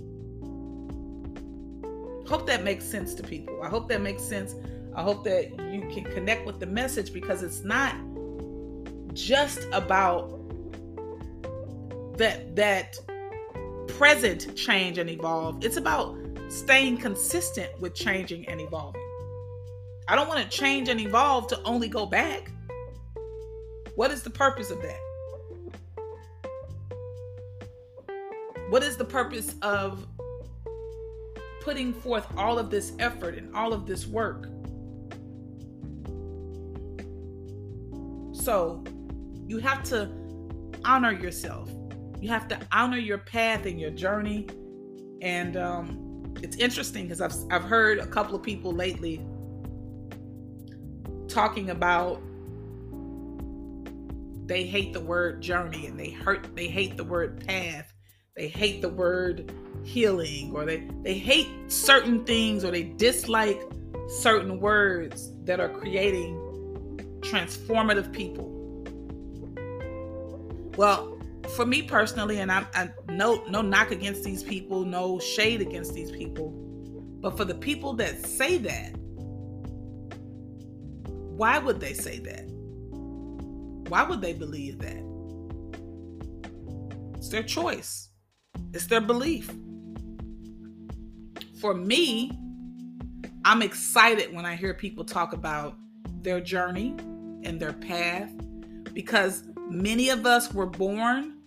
Hope 2.26 2.44
that 2.48 2.64
makes 2.64 2.84
sense 2.84 3.14
to 3.14 3.22
people. 3.22 3.62
I 3.62 3.68
hope 3.68 3.88
that 3.90 4.02
makes 4.02 4.24
sense. 4.24 4.56
I 4.96 5.02
hope 5.02 5.22
that 5.22 5.50
you 5.72 5.88
can 5.92 6.02
connect 6.02 6.44
with 6.46 6.58
the 6.58 6.66
message 6.66 7.12
because 7.12 7.44
it's 7.44 7.62
not 7.62 7.94
just 9.12 9.60
about 9.72 10.32
that 12.18 12.56
that 12.56 12.96
present 13.86 14.56
change 14.56 14.98
and 14.98 15.08
evolve. 15.08 15.64
It's 15.64 15.76
about 15.76 16.18
staying 16.48 16.98
consistent 16.98 17.70
with 17.80 17.94
changing 17.94 18.48
and 18.48 18.60
evolving. 18.60 19.05
I 20.08 20.14
don't 20.14 20.28
want 20.28 20.40
to 20.40 20.48
change 20.48 20.88
and 20.88 21.00
evolve 21.00 21.48
to 21.48 21.60
only 21.64 21.88
go 21.88 22.06
back. 22.06 22.52
What 23.96 24.12
is 24.12 24.22
the 24.22 24.30
purpose 24.30 24.70
of 24.70 24.80
that? 24.82 25.00
What 28.68 28.84
is 28.84 28.96
the 28.96 29.04
purpose 29.04 29.56
of 29.62 30.06
putting 31.60 31.92
forth 31.92 32.26
all 32.36 32.58
of 32.58 32.70
this 32.70 32.92
effort 33.00 33.36
and 33.36 33.54
all 33.54 33.72
of 33.72 33.86
this 33.86 34.06
work? 34.06 34.46
So, 38.32 38.84
you 39.48 39.58
have 39.58 39.82
to 39.84 40.08
honor 40.84 41.12
yourself. 41.12 41.68
You 42.20 42.28
have 42.28 42.46
to 42.48 42.60
honor 42.70 42.98
your 42.98 43.18
path 43.18 43.66
and 43.66 43.80
your 43.80 43.90
journey. 43.90 44.46
And 45.20 45.56
um, 45.56 46.32
it's 46.42 46.56
interesting 46.56 47.08
because 47.08 47.20
I've, 47.20 47.34
I've 47.50 47.64
heard 47.64 47.98
a 47.98 48.06
couple 48.06 48.36
of 48.36 48.42
people 48.42 48.72
lately 48.72 49.24
talking 51.36 51.68
about 51.68 52.22
they 54.46 54.64
hate 54.64 54.94
the 54.94 55.00
word 55.00 55.42
journey 55.42 55.84
and 55.84 56.00
they 56.00 56.08
hurt 56.08 56.56
they 56.56 56.66
hate 56.66 56.96
the 56.96 57.04
word 57.04 57.46
path. 57.46 57.92
They 58.34 58.48
hate 58.48 58.80
the 58.80 58.88
word 58.88 59.52
healing 59.84 60.52
or 60.54 60.64
they 60.64 60.88
they 61.02 61.18
hate 61.18 61.46
certain 61.68 62.24
things 62.24 62.64
or 62.64 62.70
they 62.70 62.84
dislike 62.84 63.60
certain 64.08 64.60
words 64.60 65.30
that 65.44 65.60
are 65.60 65.68
creating 65.68 66.38
transformative 67.20 68.10
people. 68.14 68.48
Well 70.78 71.18
for 71.54 71.64
me 71.66 71.80
personally 71.82 72.38
and 72.38 72.50
i, 72.50 72.66
I 72.74 72.90
no 73.08 73.44
no 73.48 73.62
knock 73.62 73.92
against 73.92 74.24
these 74.24 74.42
people 74.42 74.84
no 74.84 75.20
shade 75.20 75.60
against 75.60 75.94
these 75.94 76.10
people 76.10 76.50
but 77.20 77.36
for 77.36 77.44
the 77.44 77.54
people 77.54 77.92
that 77.94 78.26
say 78.26 78.58
that 78.58 78.95
why 81.36 81.58
would 81.58 81.80
they 81.80 81.92
say 81.92 82.18
that 82.18 82.44
why 83.90 84.02
would 84.02 84.20
they 84.20 84.32
believe 84.32 84.78
that 84.78 85.02
it's 87.16 87.28
their 87.28 87.42
choice 87.42 88.06
it's 88.72 88.86
their 88.86 89.00
belief. 89.00 89.50
For 91.60 91.72
me, 91.72 92.30
I'm 93.44 93.62
excited 93.62 94.34
when 94.34 94.44
I 94.44 94.54
hear 94.54 94.74
people 94.74 95.04
talk 95.04 95.32
about 95.32 95.76
their 96.20 96.40
journey 96.40 96.94
and 97.42 97.58
their 97.58 97.72
path 97.72 98.30
because 98.92 99.44
many 99.70 100.10
of 100.10 100.26
us 100.26 100.52
were 100.52 100.66
born, 100.66 101.38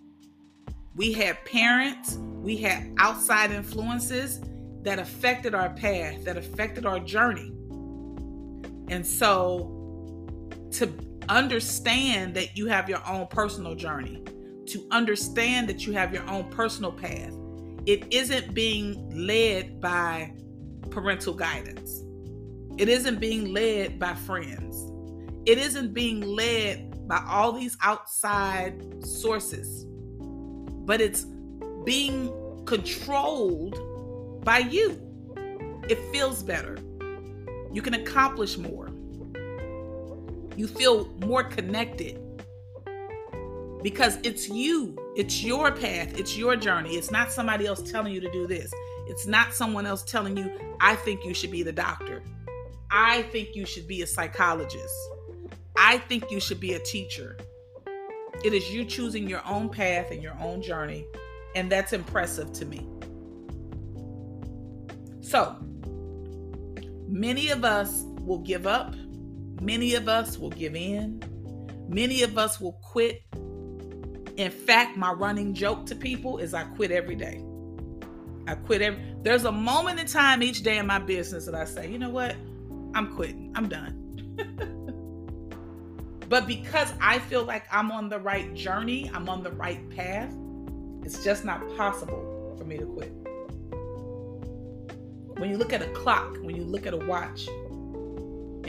we 0.95 1.13
had 1.13 1.43
parents, 1.45 2.15
we 2.15 2.57
had 2.57 2.91
outside 2.97 3.51
influences 3.51 4.41
that 4.81 4.97
affected 4.97 5.53
our 5.53 5.69
path, 5.69 6.23
that 6.25 6.37
affected 6.37 6.85
our 6.85 6.99
journey. 6.99 7.51
And 8.87 9.05
so 9.05 9.78
to 10.71 10.93
understand 11.29 12.33
that 12.35 12.57
you 12.57 12.67
have 12.67 12.89
your 12.89 13.05
own 13.07 13.27
personal 13.27 13.75
journey, 13.75 14.23
to 14.67 14.87
understand 14.91 15.69
that 15.69 15.85
you 15.85 15.93
have 15.93 16.13
your 16.13 16.27
own 16.29 16.49
personal 16.49 16.91
path. 16.91 17.33
It 17.85 18.13
isn't 18.13 18.53
being 18.53 19.09
led 19.27 19.79
by 19.79 20.33
parental 20.89 21.33
guidance. 21.33 22.03
It 22.77 22.89
isn't 22.89 23.19
being 23.19 23.53
led 23.53 23.99
by 23.99 24.13
friends. 24.13 24.91
It 25.45 25.57
isn't 25.57 25.93
being 25.93 26.21
led 26.21 27.07
by 27.07 27.23
all 27.27 27.51
these 27.51 27.77
outside 27.81 29.03
sources, 29.03 29.85
but 30.85 31.01
it's 31.01 31.25
being 31.83 32.31
controlled 32.65 34.45
by 34.45 34.59
you. 34.59 35.01
It 35.89 35.97
feels 36.11 36.43
better. 36.43 36.77
You 37.71 37.81
can 37.81 37.95
accomplish 37.95 38.57
more. 38.57 38.88
You 40.59 40.67
feel 40.67 41.05
more 41.25 41.45
connected 41.45 42.19
because 43.81 44.17
it's 44.23 44.49
you. 44.49 44.93
It's 45.15 45.41
your 45.41 45.71
path. 45.71 46.19
It's 46.19 46.37
your 46.37 46.57
journey. 46.57 46.95
It's 46.95 47.11
not 47.11 47.31
somebody 47.31 47.65
else 47.65 47.89
telling 47.89 48.11
you 48.11 48.19
to 48.19 48.29
do 48.29 48.45
this. 48.45 48.69
It's 49.07 49.25
not 49.25 49.53
someone 49.53 49.85
else 49.85 50.03
telling 50.03 50.35
you, 50.35 50.51
I 50.81 50.95
think 50.95 51.23
you 51.23 51.33
should 51.33 51.51
be 51.51 51.63
the 51.63 51.71
doctor. 51.71 52.21
I 52.91 53.21
think 53.31 53.55
you 53.55 53.65
should 53.65 53.87
be 53.87 54.01
a 54.01 54.05
psychologist. 54.05 54.93
I 55.77 55.97
think 55.97 56.29
you 56.29 56.41
should 56.41 56.59
be 56.59 56.73
a 56.73 56.79
teacher. 56.79 57.37
It 58.43 58.53
is 58.53 58.69
you 58.69 58.83
choosing 58.83 59.29
your 59.29 59.41
own 59.47 59.69
path 59.69 60.11
and 60.11 60.21
your 60.21 60.35
own 60.41 60.61
journey. 60.61 61.05
And 61.55 61.71
that's 61.71 61.93
impressive 61.93 62.51
to 62.51 62.65
me. 62.65 62.85
So, 65.21 65.55
many 67.07 67.47
of 67.47 67.63
us 67.63 68.03
will 68.19 68.39
give 68.39 68.67
up. 68.67 68.93
Many 69.61 69.95
of 69.95 70.07
us 70.07 70.37
will 70.37 70.49
give 70.51 70.75
in. 70.75 71.21
Many 71.87 72.23
of 72.23 72.37
us 72.37 72.59
will 72.59 72.73
quit 72.83 73.23
in 74.39 74.51
fact, 74.51 74.95
my 74.95 75.11
running 75.11 75.53
joke 75.53 75.85
to 75.87 75.95
people 75.95 76.37
is 76.37 76.53
I 76.53 76.63
quit 76.63 76.91
every 76.91 77.17
day. 77.17 77.43
I 78.47 78.55
quit 78.55 78.81
every 78.81 79.01
there's 79.21 79.43
a 79.43 79.51
moment 79.51 79.99
in 79.99 80.07
time 80.07 80.41
each 80.41 80.63
day 80.63 80.77
in 80.77 80.87
my 80.87 80.97
business 80.97 81.45
that 81.45 81.53
I 81.53 81.65
say, 81.65 81.91
you 81.91 81.99
know 81.99 82.09
what? 82.09 82.37
I'm 82.93 83.13
quitting. 83.17 83.51
I'm 83.53 83.67
done. 83.67 83.97
but 86.29 86.47
because 86.47 86.93
I 87.01 87.19
feel 87.19 87.43
like 87.43 87.65
I'm 87.69 87.91
on 87.91 88.07
the 88.07 88.17
right 88.17 88.53
journey, 88.53 89.11
I'm 89.13 89.27
on 89.27 89.43
the 89.43 89.51
right 89.51 89.89
path, 89.89 90.33
it's 91.03 91.21
just 91.21 91.43
not 91.43 91.59
possible 91.75 92.55
for 92.57 92.63
me 92.63 92.77
to 92.77 92.85
quit. 92.85 93.11
When 95.37 95.49
you 95.49 95.57
look 95.57 95.73
at 95.73 95.81
a 95.81 95.89
clock, 95.89 96.37
when 96.43 96.55
you 96.55 96.63
look 96.63 96.87
at 96.87 96.93
a 96.93 96.97
watch, 96.97 97.49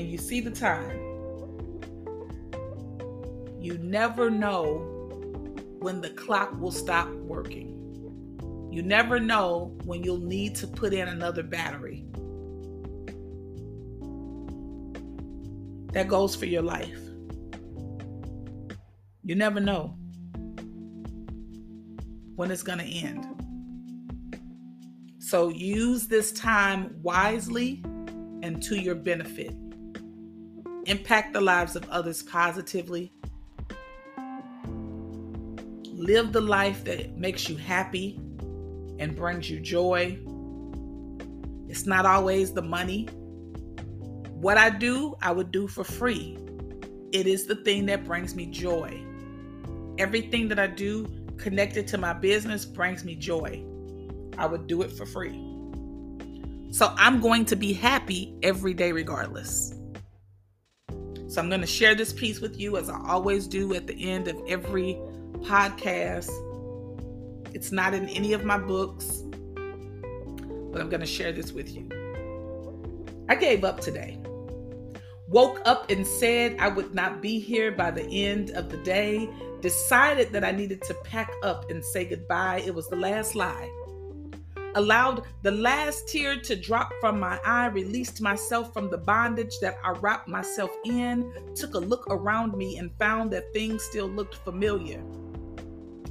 and 0.00 0.10
you 0.10 0.16
see 0.16 0.40
the 0.40 0.50
time, 0.50 0.98
you 3.60 3.76
never 3.76 4.30
know 4.30 4.78
when 5.80 6.00
the 6.00 6.08
clock 6.08 6.58
will 6.58 6.72
stop 6.72 7.06
working. 7.10 7.76
You 8.72 8.82
never 8.82 9.20
know 9.20 9.76
when 9.84 10.02
you'll 10.02 10.16
need 10.16 10.54
to 10.54 10.66
put 10.66 10.94
in 10.94 11.06
another 11.06 11.42
battery. 11.42 12.06
That 15.92 16.08
goes 16.08 16.34
for 16.34 16.46
your 16.46 16.62
life. 16.62 16.98
You 19.22 19.34
never 19.34 19.60
know 19.60 19.98
when 22.36 22.50
it's 22.50 22.62
going 22.62 22.78
to 22.78 22.86
end. 22.86 23.26
So 25.18 25.50
use 25.50 26.06
this 26.06 26.32
time 26.32 26.96
wisely 27.02 27.82
and 28.42 28.62
to 28.62 28.80
your 28.80 28.94
benefit. 28.94 29.54
Impact 30.90 31.32
the 31.34 31.40
lives 31.40 31.76
of 31.76 31.88
others 31.88 32.20
positively 32.20 33.12
live 35.92 36.32
the 36.32 36.40
life 36.40 36.82
that 36.82 37.16
makes 37.16 37.48
you 37.48 37.56
happy 37.56 38.18
and 38.98 39.14
brings 39.14 39.48
you 39.48 39.60
joy. 39.60 40.18
It's 41.68 41.86
not 41.86 42.06
always 42.06 42.52
the 42.52 42.62
money. 42.62 43.04
What 44.32 44.56
I 44.56 44.68
do, 44.68 45.16
I 45.22 45.30
would 45.30 45.52
do 45.52 45.68
for 45.68 45.84
free. 45.84 46.36
It 47.12 47.28
is 47.28 47.46
the 47.46 47.54
thing 47.54 47.86
that 47.86 48.04
brings 48.04 48.34
me 48.34 48.46
joy. 48.46 49.00
Everything 49.96 50.48
that 50.48 50.58
I 50.58 50.66
do 50.66 51.06
connected 51.36 51.86
to 51.86 51.98
my 51.98 52.14
business 52.14 52.64
brings 52.64 53.04
me 53.04 53.14
joy. 53.14 53.64
I 54.38 54.46
would 54.46 54.66
do 54.66 54.82
it 54.82 54.90
for 54.90 55.06
free. 55.06 55.40
So 56.72 56.92
I'm 56.96 57.20
going 57.20 57.44
to 57.44 57.54
be 57.54 57.72
happy 57.72 58.34
every 58.42 58.74
day, 58.74 58.90
regardless. 58.90 59.76
So 61.30 61.40
I'm 61.40 61.48
going 61.48 61.60
to 61.60 61.66
share 61.66 61.94
this 61.94 62.12
piece 62.12 62.40
with 62.40 62.58
you 62.58 62.76
as 62.76 62.90
I 62.90 63.00
always 63.06 63.46
do 63.46 63.72
at 63.74 63.86
the 63.86 64.10
end 64.10 64.26
of 64.26 64.36
every 64.48 64.98
podcast. 65.42 66.28
It's 67.54 67.70
not 67.70 67.94
in 67.94 68.08
any 68.08 68.32
of 68.32 68.44
my 68.44 68.58
books, 68.58 69.22
but 70.72 70.80
I'm 70.80 70.88
going 70.90 70.98
to 70.98 71.06
share 71.06 71.30
this 71.30 71.52
with 71.52 71.72
you. 71.72 71.88
I 73.28 73.36
gave 73.36 73.62
up 73.62 73.78
today. 73.78 74.18
Woke 75.28 75.62
up 75.66 75.88
and 75.88 76.04
said 76.04 76.56
I 76.58 76.66
would 76.66 76.96
not 76.96 77.22
be 77.22 77.38
here 77.38 77.70
by 77.70 77.92
the 77.92 78.02
end 78.02 78.50
of 78.50 78.68
the 78.68 78.78
day. 78.78 79.30
Decided 79.60 80.32
that 80.32 80.42
I 80.42 80.50
needed 80.50 80.82
to 80.82 80.94
pack 81.04 81.30
up 81.44 81.70
and 81.70 81.84
say 81.84 82.06
goodbye. 82.06 82.64
It 82.66 82.74
was 82.74 82.88
the 82.88 82.96
last 82.96 83.36
lie 83.36 83.70
allowed 84.74 85.24
the 85.42 85.50
last 85.50 86.08
tear 86.08 86.40
to 86.40 86.56
drop 86.56 86.92
from 87.00 87.18
my 87.18 87.38
eye, 87.44 87.66
released 87.66 88.20
myself 88.20 88.72
from 88.72 88.90
the 88.90 88.98
bondage 88.98 89.58
that 89.60 89.76
I 89.84 89.90
wrapped 89.90 90.28
myself 90.28 90.70
in, 90.84 91.32
took 91.54 91.74
a 91.74 91.78
look 91.78 92.06
around 92.08 92.56
me, 92.56 92.78
and 92.78 92.90
found 92.98 93.30
that 93.32 93.52
things 93.52 93.82
still 93.82 94.08
looked 94.08 94.36
familiar. 94.36 95.02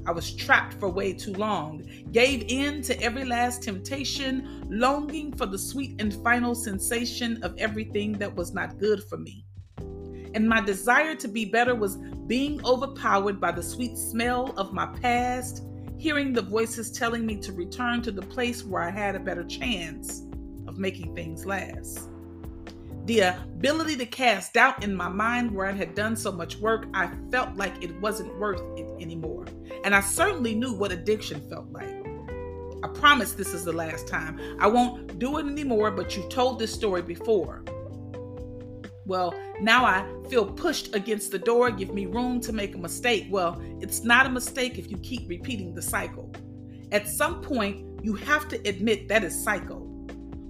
I 0.05 0.11
was 0.11 0.33
trapped 0.33 0.73
for 0.73 0.89
way 0.89 1.13
too 1.13 1.33
long, 1.33 1.87
gave 2.11 2.45
in 2.47 2.81
to 2.83 2.99
every 3.01 3.25
last 3.25 3.61
temptation, 3.61 4.65
longing 4.69 5.33
for 5.33 5.45
the 5.45 5.59
sweet 5.59 6.01
and 6.01 6.13
final 6.23 6.55
sensation 6.55 7.43
of 7.43 7.57
everything 7.57 8.13
that 8.13 8.33
was 8.33 8.53
not 8.53 8.79
good 8.79 9.03
for 9.03 9.17
me. 9.17 9.45
And 10.33 10.47
my 10.47 10.61
desire 10.61 11.15
to 11.15 11.27
be 11.27 11.45
better 11.45 11.75
was 11.75 11.97
being 12.27 12.63
overpowered 12.65 13.39
by 13.39 13.51
the 13.51 13.63
sweet 13.63 13.97
smell 13.97 14.53
of 14.57 14.73
my 14.73 14.85
past 15.01 15.63
hearing 15.99 16.31
the 16.31 16.41
voices 16.41 16.89
telling 16.89 17.25
me 17.25 17.35
to 17.35 17.51
return 17.51 18.01
to 18.01 18.11
the 18.11 18.21
place 18.21 18.63
where 18.63 18.81
I 18.81 18.89
had 18.89 19.15
a 19.15 19.19
better 19.19 19.43
chance 19.43 20.23
of 20.65 20.79
making 20.79 21.13
things 21.13 21.45
last. 21.45 22.07
The 23.03 23.19
ability 23.19 23.97
to 23.97 24.05
cast 24.05 24.53
doubt 24.53 24.81
in 24.81 24.95
my 24.95 25.09
mind 25.09 25.51
where 25.51 25.67
I 25.67 25.73
had 25.73 25.95
done 25.95 26.15
so 26.15 26.31
much 26.31 26.55
work, 26.57 26.87
I 26.93 27.11
felt 27.31 27.55
like 27.57 27.83
it 27.83 27.99
wasn't 27.99 28.37
worth 28.39 28.61
it 28.77 28.87
anymore. 29.01 29.45
And 29.83 29.93
I 29.93 29.99
certainly 29.99 30.55
knew 30.55 30.73
what 30.73 30.93
addiction 30.93 31.41
felt 31.49 31.69
like. 31.71 32.05
I 32.81 32.87
promise 32.93 33.33
this 33.33 33.53
is 33.53 33.65
the 33.65 33.73
last 33.73 34.07
time. 34.07 34.39
I 34.57 34.67
won't 34.67 35.19
do 35.19 35.37
it 35.37 35.47
anymore, 35.47 35.91
but 35.91 36.15
you've 36.15 36.29
told 36.29 36.59
this 36.59 36.73
story 36.73 37.01
before. 37.01 37.65
Well, 39.09 39.33
now 39.59 39.85
I 39.85 40.05
feel 40.29 40.45
pushed 40.45 40.93
against 40.93 41.31
the 41.31 41.39
door, 41.39 41.71
give 41.71 41.91
me 41.91 42.05
room 42.05 42.39
to 42.41 42.53
make 42.53 42.75
a 42.75 42.77
mistake. 42.77 43.25
Well, 43.31 43.59
it's 43.81 44.03
not 44.03 44.27
a 44.27 44.29
mistake 44.29 44.77
if 44.77 44.91
you 44.91 44.97
keep 44.99 45.27
repeating 45.27 45.73
the 45.73 45.81
cycle. 45.81 46.31
At 46.91 47.07
some 47.07 47.41
point, 47.41 48.03
you 48.03 48.13
have 48.13 48.47
to 48.49 48.57
admit 48.69 49.07
that 49.07 49.23
is 49.23 49.43
cycle. 49.43 49.79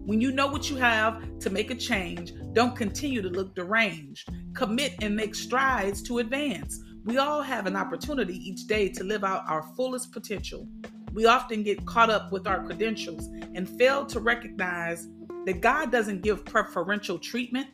When 0.05 0.19
you 0.19 0.33
know 0.33 0.47
what 0.47 0.69
you 0.69 0.75
have 0.75 1.39
to 1.39 1.49
make 1.49 1.71
a 1.71 1.75
change, 1.75 2.33
don't 2.51 2.75
continue 2.75 3.21
to 3.21 3.29
look 3.29 3.55
deranged. 3.55 4.27
Commit 4.53 4.93
and 5.01 5.15
make 5.15 5.35
strides 5.35 6.01
to 6.03 6.19
advance. 6.19 6.83
We 7.05 7.17
all 7.17 7.41
have 7.41 7.65
an 7.65 7.77
opportunity 7.77 8.35
each 8.45 8.67
day 8.67 8.89
to 8.89 9.05
live 9.05 9.23
out 9.23 9.45
our 9.47 9.63
fullest 9.77 10.11
potential. 10.11 10.67
We 11.13 11.27
often 11.27 11.63
get 11.63 11.85
caught 11.85 12.09
up 12.09 12.33
with 12.33 12.45
our 12.45 12.61
credentials 12.65 13.25
and 13.55 13.69
fail 13.79 14.05
to 14.07 14.19
recognize 14.19 15.07
that 15.45 15.61
God 15.61 15.91
doesn't 15.93 16.23
give 16.23 16.43
preferential 16.43 17.17
treatment 17.17 17.67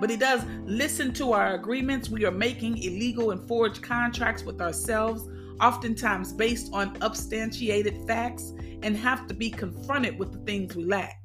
but 0.00 0.10
he 0.10 0.16
does 0.16 0.42
listen 0.64 1.12
to 1.14 1.32
our 1.32 1.54
agreements 1.54 2.08
we 2.08 2.24
are 2.24 2.30
making 2.30 2.78
illegal 2.78 3.30
and 3.30 3.46
forged 3.46 3.82
contracts 3.82 4.42
with 4.42 4.60
ourselves, 4.60 5.28
oftentimes 5.60 6.32
based 6.32 6.72
on 6.72 6.98
substantiated 7.00 8.06
facts, 8.06 8.54
and 8.82 8.96
have 8.96 9.26
to 9.26 9.34
be 9.34 9.50
confronted 9.50 10.18
with 10.18 10.32
the 10.32 10.38
things 10.38 10.74
we 10.74 10.84
lack. 10.84 11.20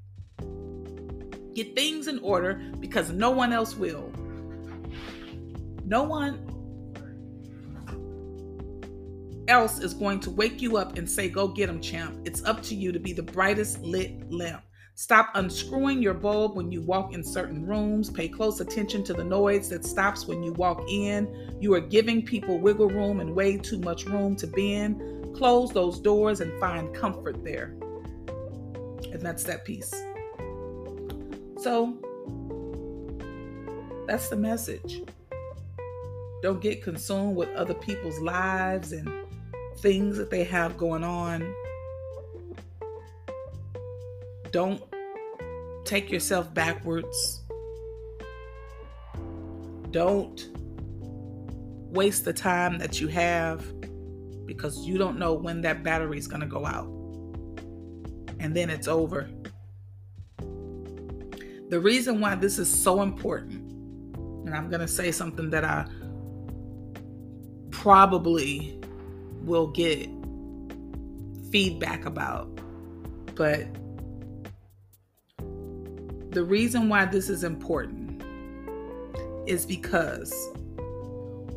Get 1.53 1.73
things 1.73 2.07
in 2.09 2.19
order 2.19 2.61
because 2.81 3.11
no 3.11 3.31
one 3.31 3.53
else 3.53 3.75
will. 3.77 4.11
No 5.85 6.03
one 6.03 6.51
else 9.47 9.79
is 9.79 9.93
going 9.93 10.19
to 10.19 10.31
wake 10.31 10.61
you 10.61 10.75
up 10.75 10.97
and 10.97 11.09
say, 11.09 11.29
Go 11.29 11.47
get 11.47 11.69
him, 11.69 11.79
champ. 11.79 12.19
It's 12.25 12.43
up 12.43 12.61
to 12.63 12.75
you 12.75 12.91
to 12.91 12.99
be 12.99 13.13
the 13.13 13.23
brightest 13.23 13.81
lit 13.81 14.29
lamp. 14.29 14.63
Stop 14.97 15.31
unscrewing 15.35 16.01
your 16.01 16.13
bulb 16.13 16.55
when 16.55 16.71
you 16.71 16.81
walk 16.81 17.13
in 17.13 17.21
certain 17.21 17.65
rooms. 17.65 18.09
Pay 18.09 18.29
close 18.29 18.61
attention 18.61 19.03
to 19.03 19.13
the 19.13 19.25
noise 19.25 19.67
that 19.67 19.83
stops 19.83 20.25
when 20.25 20.41
you 20.41 20.53
walk 20.53 20.81
in. 20.89 21.57
You 21.59 21.73
are 21.73 21.81
giving 21.81 22.21
people 22.21 22.57
wiggle 22.57 22.87
room 22.87 23.19
and 23.19 23.35
way 23.35 23.57
too 23.57 23.77
much 23.79 24.05
room 24.05 24.37
to 24.37 24.47
bend. 24.47 25.35
Close 25.35 25.71
those 25.71 25.99
doors 25.99 26.39
and 26.39 26.57
find 26.61 26.95
comfort 26.95 27.43
there. 27.43 27.75
And 29.11 29.21
that's 29.21 29.43
that 29.43 29.65
piece. 29.65 29.91
So, 31.59 31.97
that's 34.07 34.29
the 34.29 34.37
message. 34.37 35.01
Don't 36.41 36.61
get 36.61 36.81
consumed 36.81 37.35
with 37.35 37.49
other 37.49 37.73
people's 37.73 38.19
lives 38.21 38.93
and 38.93 39.11
things 39.79 40.15
that 40.15 40.29
they 40.29 40.45
have 40.45 40.77
going 40.77 41.03
on 41.03 41.53
don't 44.51 44.81
take 45.85 46.11
yourself 46.11 46.53
backwards. 46.53 47.41
Don't 49.91 50.49
waste 51.95 52.25
the 52.25 52.33
time 52.33 52.77
that 52.79 52.99
you 52.99 53.07
have 53.07 53.65
because 54.45 54.85
you 54.85 54.97
don't 54.97 55.17
know 55.17 55.33
when 55.33 55.61
that 55.61 55.83
battery 55.83 56.17
is 56.17 56.27
going 56.27 56.41
to 56.41 56.47
go 56.47 56.65
out. 56.65 56.87
And 58.39 58.55
then 58.55 58.69
it's 58.69 58.87
over. 58.87 59.29
The 61.69 61.79
reason 61.79 62.19
why 62.19 62.35
this 62.35 62.59
is 62.59 62.71
so 62.71 63.01
important, 63.01 63.53
and 64.45 64.53
I'm 64.53 64.69
going 64.69 64.81
to 64.81 64.87
say 64.87 65.11
something 65.11 65.49
that 65.49 65.63
I 65.63 65.87
probably 67.71 68.79
will 69.41 69.67
get 69.67 70.09
feedback 71.51 72.05
about, 72.05 72.59
but 73.35 73.65
the 76.35 76.43
reason 76.43 76.89
why 76.89 77.05
this 77.05 77.29
is 77.29 77.45
important 77.45 78.21
is 79.47 79.65
because 79.65 80.33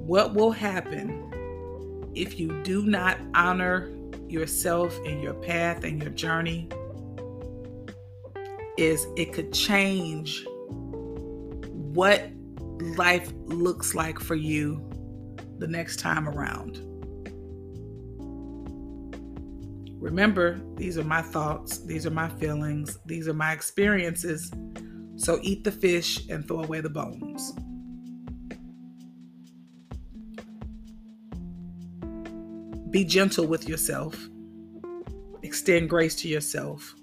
what 0.07 0.35
will 0.35 0.53
happen 0.53 2.11
if 2.14 2.38
you 2.38 2.62
do 2.62 2.83
not 2.87 3.19
honor 3.35 3.93
yourself 4.29 4.97
and 5.05 5.21
your 5.21 5.35
path 5.35 5.83
and 5.83 6.01
your 6.01 6.12
journey 6.12 6.69
is 8.77 9.09
it 9.17 9.33
could 9.33 9.53
change 9.53 10.47
what 11.93 12.31
life 12.97 13.33
looks 13.47 13.97
like 13.97 14.21
for 14.21 14.37
you 14.37 14.81
the 15.59 15.67
next 15.67 15.99
time 15.99 16.29
around. 16.29 16.88
Remember, 19.99 20.61
these 20.77 20.97
are 20.97 21.05
my 21.05 21.21
thoughts, 21.21 21.79
these 21.79 22.07
are 22.07 22.11
my 22.11 22.29
feelings, 22.29 22.99
these 23.05 23.27
are 23.27 23.35
my 23.35 23.53
experiences. 23.53 24.53
So 25.17 25.41
eat 25.43 25.65
the 25.65 25.73
fish 25.73 26.29
and 26.29 26.47
throw 26.47 26.63
away 26.63 26.81
the 26.81 26.89
bones. 26.89 27.53
Be 32.91 33.05
gentle 33.05 33.47
with 33.47 33.69
yourself. 33.69 34.17
Extend 35.43 35.91
grace 35.91 36.15
to 36.17 36.29
yourself. 36.29 36.95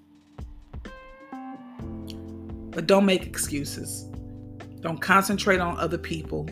But 2.72 2.88
don't 2.88 3.06
make 3.06 3.28
excuses. 3.28 4.10
Don't 4.80 5.02
concentrate 5.02 5.60
on 5.60 5.78
other 5.78 5.98
people. 5.98 6.50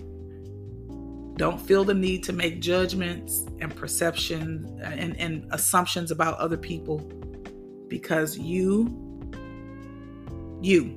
Don't 1.35 1.59
feel 1.59 1.83
the 1.83 1.93
need 1.93 2.23
to 2.23 2.33
make 2.33 2.61
judgments 2.61 3.45
and 3.59 3.75
perception 3.75 4.79
uh, 4.81 4.85
and, 4.85 5.19
and 5.19 5.47
assumptions 5.51 6.11
about 6.11 6.37
other 6.37 6.57
people 6.57 6.99
because 7.87 8.37
you, 8.37 8.87
you 10.61 10.95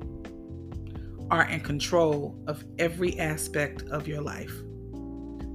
are 1.31 1.49
in 1.49 1.59
control 1.59 2.39
of 2.47 2.63
every 2.77 3.19
aspect 3.19 3.83
of 3.89 4.07
your 4.07 4.21
life. 4.21 4.53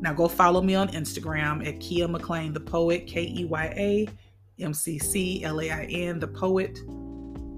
Now 0.00 0.12
go 0.12 0.26
follow 0.26 0.60
me 0.60 0.74
on 0.74 0.88
Instagram 0.88 1.66
at 1.66 1.78
Keya 1.78 2.12
McClain 2.12 2.52
the 2.52 2.60
Poet, 2.60 3.06
K 3.06 3.22
E 3.22 3.44
Y 3.44 3.64
A 3.76 4.08
M 4.58 4.74
C 4.74 4.98
C 4.98 5.44
L 5.44 5.60
A 5.60 5.70
I 5.70 5.84
N 5.84 6.18
the 6.18 6.26
Poet. 6.26 6.76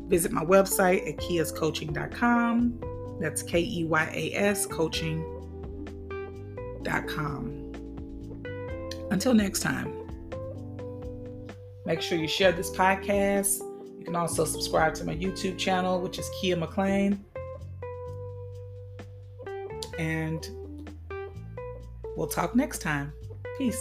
Visit 0.09 0.31
my 0.31 0.45
website 0.45 1.09
at 1.09 1.17
keyascoaching.com. 1.17 2.81
That's 3.19 3.43
K 3.43 3.61
E 3.61 3.85
Y 3.85 4.11
A 4.13 4.35
S 4.35 4.67
until 9.11 9.35
next 9.35 9.61
time, 9.61 9.93
make 11.87 12.01
sure 12.01 12.19
you 12.19 12.29
share 12.29 12.53
this 12.53 12.71
podcast. 12.71 13.61
You 13.99 14.05
can 14.05 14.17
also 14.17 14.45
subscribe 14.45 14.95
to 14.95 15.05
my 15.05 15.15
YouTube 15.15 15.57
channel, 15.59 16.01
which 16.01 16.19
is 16.19 16.29
Keya 16.37 16.63
McClain. 16.63 17.19
And 19.99 20.49
we'll 22.17 22.27
talk 22.27 22.55
next 22.55 22.81
time. 22.81 23.13
Peace. 23.59 23.81